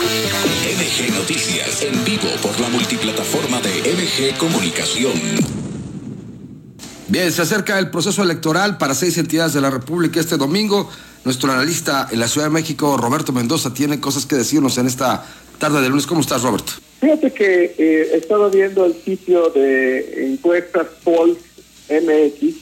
[0.00, 5.12] MG Noticias, en vivo por la multiplataforma de MG Comunicación.
[7.08, 10.88] Bien, se acerca el proceso electoral para seis entidades de la República este domingo.
[11.24, 15.26] Nuestro analista en la Ciudad de México, Roberto Mendoza, tiene cosas que decirnos en esta
[15.58, 16.06] tarde de lunes.
[16.06, 16.72] ¿Cómo estás, Roberto?
[17.00, 21.38] Fíjate que eh, he estado viendo el sitio de encuestas Polls
[21.90, 22.54] MX,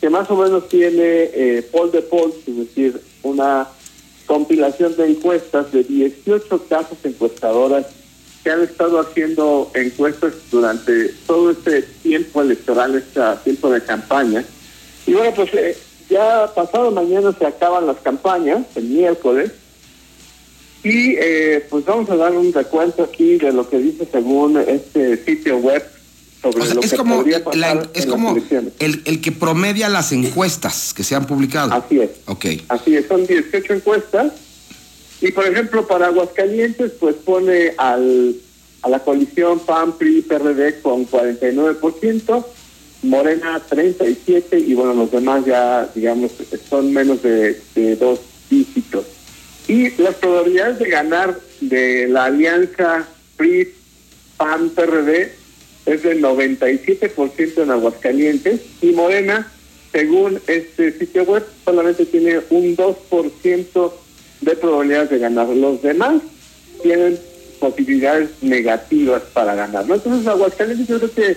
[0.00, 3.68] que más o menos tiene eh, poll de polls, es decir, una
[4.26, 7.86] compilación de encuestas de 18 casas encuestadoras
[8.42, 14.44] que han estado haciendo encuestas durante todo este tiempo electoral, este tiempo de campaña.
[15.06, 15.76] Y bueno, pues eh,
[16.10, 19.52] ya pasado mañana se acaban las campañas, el miércoles,
[20.82, 25.24] y eh, pues vamos a dar un recuento aquí de lo que dice según este
[25.24, 25.82] sitio web
[26.42, 28.72] sobre lo es que como, podría pasar la- en es las como elecciones.
[28.80, 31.72] el, el que promedia las encuestas que se han publicado.
[31.72, 32.10] Así es.
[32.26, 32.46] Ok.
[32.68, 34.32] Así es, son 18 encuestas.
[35.20, 38.34] Y por ejemplo, para Aguascalientes, pues pone al,
[38.82, 42.44] a la coalición PAN, PRI, PRD con 49%,
[43.04, 46.32] Morena 37% y bueno, los demás ya, digamos,
[46.68, 48.20] son menos de, de dos
[48.50, 49.04] dígitos.
[49.68, 53.68] Y las probabilidades de ganar de la alianza PRI,
[54.36, 55.32] PAN, PRD
[55.86, 59.50] es del 97% en Aguascalientes y Morena,
[59.90, 63.92] según este sitio web, solamente tiene un 2%
[64.40, 65.48] de probabilidades de ganar.
[65.48, 66.22] Los demás
[66.82, 67.18] tienen
[67.60, 69.86] posibilidades negativas para ganar.
[69.86, 69.94] ¿no?
[69.94, 71.36] Entonces, Aguascalientes yo creo que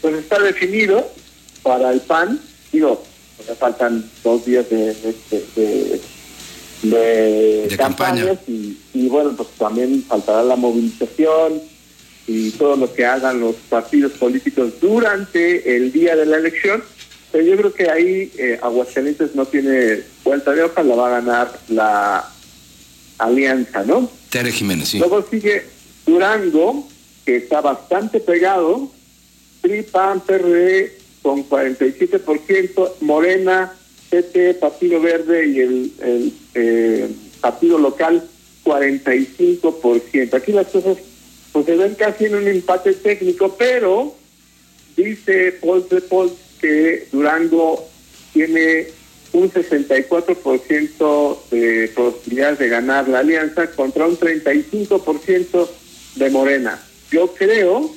[0.00, 1.06] pues está definido
[1.62, 2.40] para el PAN.
[2.72, 3.02] Digo,
[3.48, 5.14] me faltan dos días de, de,
[5.56, 6.00] de-
[6.82, 8.40] de De campañas campaña.
[8.46, 11.60] y, y bueno, pues también faltará la movilización
[12.28, 16.84] y todo lo que hagan los partidos políticos durante el día de la elección.
[17.32, 21.20] Pero yo creo que ahí eh, Aguascalientes no tiene vuelta de hoja, la va a
[21.20, 22.30] ganar la
[23.16, 24.10] alianza, ¿no?
[24.30, 24.98] Tere Jiménez, sí.
[24.98, 25.64] Luego sigue
[26.06, 26.86] Durango,
[27.24, 28.90] que está bastante pegado,
[29.62, 30.92] PRI, PAN, PRD
[31.22, 33.72] con 47%, Morena,
[34.10, 37.08] PT, Partido Verde y el, el, eh,
[37.40, 38.22] Partido Local
[38.64, 40.34] 45%.
[40.34, 40.98] Aquí las cosas
[41.64, 44.14] pues se ven casi en un empate técnico, pero
[44.96, 46.30] dice Paul Paul
[46.60, 47.84] que Durango
[48.32, 48.86] tiene
[49.32, 55.68] un 64% de posibilidades de ganar la alianza contra un 35%
[56.14, 56.80] de Morena.
[57.10, 57.90] Yo creo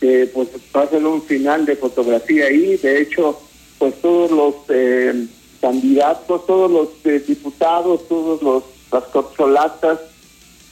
[0.00, 2.78] que pues va a ser un final de fotografía ahí.
[2.78, 3.38] De hecho,
[3.78, 5.26] pues todos los eh,
[5.60, 10.00] candidatos, todos los eh, diputados, todos los las corcholatas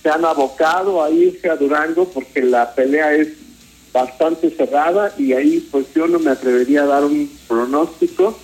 [0.09, 3.29] se han abocado a irse a Durango porque la pelea es
[3.93, 8.39] bastante cerrada y ahí pues yo no me atrevería a dar un pronóstico.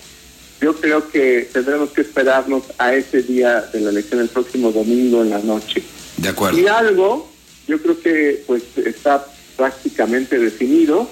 [0.61, 5.23] Yo creo que tendremos que esperarnos a ese día de la elección el próximo domingo
[5.23, 5.81] en la noche.
[6.17, 6.59] De acuerdo.
[6.59, 7.27] Hidalgo,
[7.67, 9.25] yo creo que pues está
[9.57, 11.09] prácticamente definido.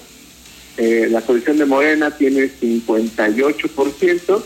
[0.77, 4.43] Eh, la coalición de Morena tiene 58%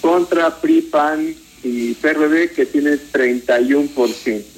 [0.00, 1.32] contra PRI, PAN
[1.62, 4.53] y PRD que tiene 31%.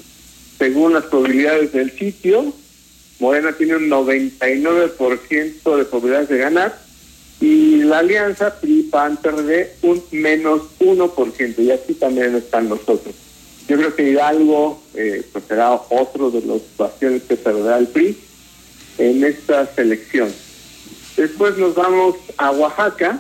[0.59, 2.53] Según las probabilidades del sitio,
[3.19, 6.79] Morena tiene un 99% de probabilidades de ganar
[7.41, 13.15] y la alianza PRI, PAN, PRD un menos 1% y así también están los otros.
[13.69, 18.17] Yo creo que Hidalgo eh, pues será otro de los bastiones que perderá el PRI
[18.99, 20.33] en esta selección.
[21.17, 23.19] Después nos vamos a Oaxaca,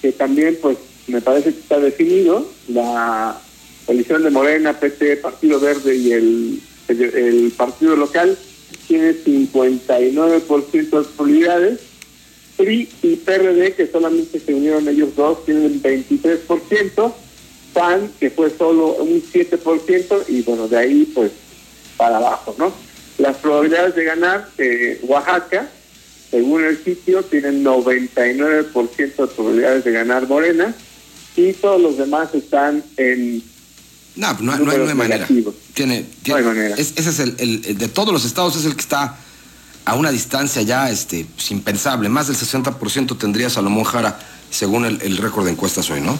[0.00, 2.46] que también pues me parece que está definido.
[2.68, 3.40] La
[3.86, 8.36] coalición de Morena, PT, Partido Verde y el, partido local
[8.88, 11.80] tiene 59% de probabilidades.
[12.56, 17.12] PRI y PRD, que solamente se unieron ellos dos, tienen 23%.
[17.72, 21.32] PAN, que fue solo un 7%, y bueno, de ahí pues
[21.96, 22.72] para abajo, ¿no?
[23.18, 25.68] Las probabilidades de ganar, eh, Oaxaca,
[26.30, 30.74] según el sitio, tienen 99% de probabilidades de ganar Morena,
[31.36, 33.42] y todos los demás están en
[34.16, 35.28] No, no, no hay, no números hay manera.
[35.74, 36.74] Tiene, No hay manera.
[36.76, 39.16] es- ese es el, el- el de todos los estados, es el que está
[39.84, 42.08] a una distancia ya este, pues, impensable.
[42.08, 44.18] Más del 60% tendría Salomón Jara,
[44.50, 46.18] según el, el récord de encuestas hoy, ¿no?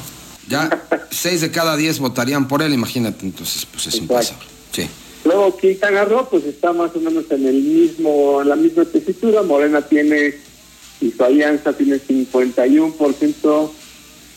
[0.49, 4.13] Ya seis de cada diez votarían por él, imagínate, entonces pues es Exacto.
[4.15, 4.47] impensable.
[4.73, 4.89] Sí.
[5.25, 9.43] Luego Quintana Roo pues está más o menos en el mismo, en la misma tesitura.
[9.43, 10.35] Morena tiene
[11.03, 13.71] y su alianza tiene 51%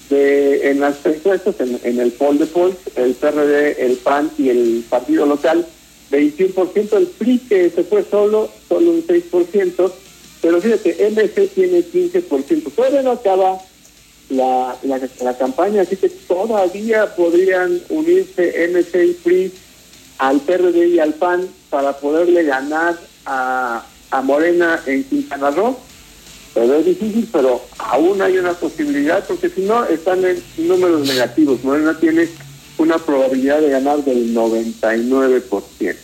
[0.09, 4.49] de en las encuestas, en, en el poll de polls, el PRD, el PAN y
[4.49, 5.65] el partido local,
[6.11, 9.91] 21%, el PRI que se fue solo, solo un 6%,
[10.41, 12.71] pero fíjate, MC tiene 15%.
[12.73, 13.59] Todavía no acaba
[14.29, 19.51] la, la, la campaña, así que todavía podrían unirse MC y PRI
[20.19, 25.77] al PRD y al PAN para poderle ganar a, a Morena en Quintana Roo.
[26.53, 31.63] Pero es difícil, pero aún hay una posibilidad, porque si no, están en números negativos.
[31.63, 32.29] Morena tiene
[32.77, 35.95] una probabilidad de ganar del 99%.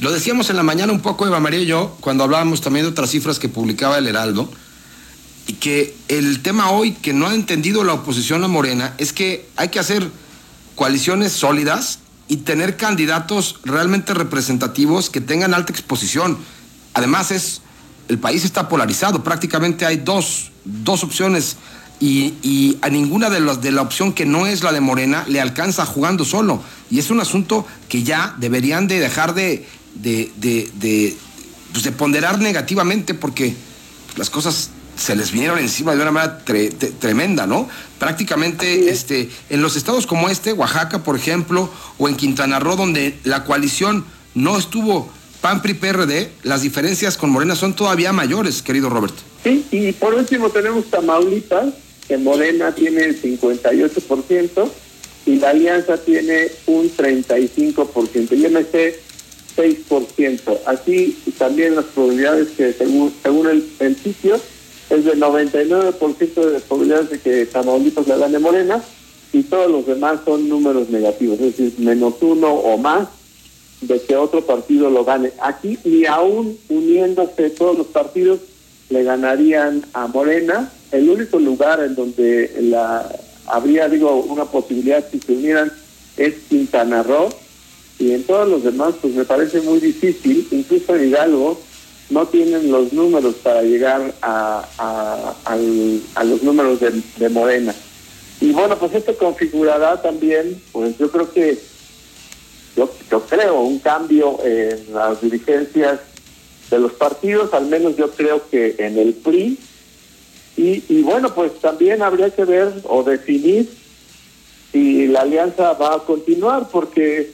[0.00, 2.90] Lo decíamos en la mañana un poco, Eva María y yo, cuando hablábamos también de
[2.90, 4.50] otras cifras que publicaba el Heraldo,
[5.46, 9.48] y que el tema hoy que no ha entendido la oposición a Morena es que
[9.56, 10.08] hay que hacer
[10.74, 16.38] coaliciones sólidas y tener candidatos realmente representativos que tengan alta exposición.
[16.94, 17.62] Además es,
[18.10, 21.56] el país está polarizado, prácticamente hay dos, dos opciones
[22.00, 25.40] y, a ninguna de, las de la opción que no es la de Morena le
[25.40, 26.60] alcanza jugando solo.
[26.90, 29.64] Y es un asunto que ya deberían de dejar de,
[29.94, 31.16] de, de, de,
[31.70, 33.54] pues de ponderar negativamente porque
[34.16, 36.42] las cosas se les vinieron encima de una manera
[36.98, 37.68] tremenda, ¿no?
[38.00, 43.20] Prácticamente este, en los estados como este, Oaxaca, por ejemplo, o en Quintana Roo, donde
[43.22, 44.04] la coalición
[44.34, 49.14] no estuvo PAN, PRI, PRD, las diferencias con Morena son todavía mayores, querido Robert.
[49.42, 51.72] Sí, y por último tenemos Tamaulipas,
[52.06, 54.68] que Morena tiene el 58%
[55.26, 58.98] y la alianza tiene un 35%, y MC
[59.56, 60.58] 6%.
[60.66, 64.38] Así también las probabilidades que según, según el, sitio
[64.90, 68.82] es del 99% de probabilidades de que Tamaulipas le gane Morena
[69.32, 73.08] y todos los demás son números negativos, es decir, menos uno o más
[73.80, 75.32] de que otro partido lo gane.
[75.40, 78.40] Aquí, y aún uniéndose todos los partidos,
[78.88, 80.70] le ganarían a Morena.
[80.92, 83.10] El único lugar en donde la
[83.46, 85.72] habría, digo, una posibilidad si se unieran
[86.16, 87.28] es Quintana Roo.
[87.98, 90.46] Y en todos los demás, pues me parece muy difícil.
[90.50, 91.60] Incluso en Hidalgo
[92.08, 94.64] no tienen los números para llegar a,
[95.44, 97.74] a, los números de Morena.
[98.40, 101.58] Y bueno, pues esto configurará también, pues yo creo que,
[102.76, 106.00] yo, yo creo, un cambio en las dirigencias
[106.70, 109.58] de los partidos, al menos yo creo que en el PRI.
[110.56, 113.68] Y, y bueno, pues también habría que ver o definir
[114.72, 117.32] si la alianza va a continuar, porque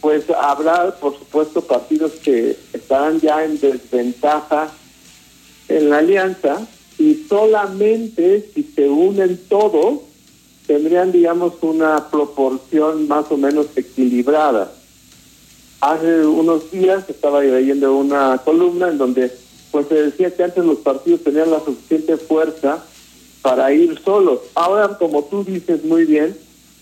[0.00, 4.72] pues habrá, por supuesto, partidos que estarán ya en desventaja
[5.68, 6.66] en la alianza
[6.98, 10.00] y solamente si se unen todos
[10.72, 14.72] tendrían, digamos, una proporción más o menos equilibrada.
[15.82, 19.30] Hace unos días estaba leyendo una columna en donde
[19.70, 22.82] pues se decía que antes los partidos tenían la suficiente fuerza
[23.42, 24.40] para ir solos.
[24.54, 26.34] Ahora, como tú dices muy bien,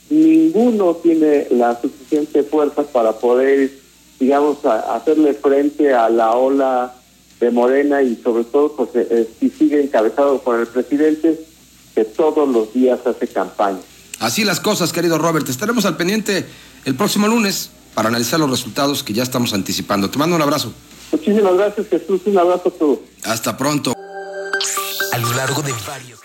[0.08, 3.72] ninguno tiene la suficiente fuerza para poder,
[4.20, 6.94] digamos, hacerle frente a la ola
[7.40, 11.49] de Morena y sobre todo, pues, eh, eh, si sigue encabezado por el presidente,
[11.94, 13.80] que todos los días hace campaña.
[14.18, 15.48] Así las cosas, querido Robert.
[15.48, 16.46] Estaremos al pendiente
[16.84, 20.10] el próximo lunes para analizar los resultados que ya estamos anticipando.
[20.10, 20.72] Te mando un abrazo.
[21.12, 22.20] Muchísimas gracias, Jesús.
[22.26, 22.98] Un abrazo a todos.
[23.24, 23.94] Hasta pronto.
[25.12, 26.20] A lo largo de varios